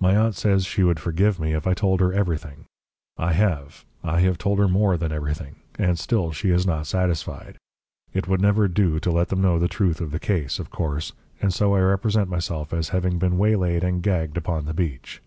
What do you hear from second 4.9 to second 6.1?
than everything, and